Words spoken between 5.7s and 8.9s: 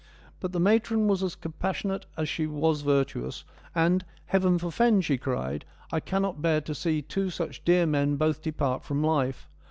I cannot bear to see two such dear men both depart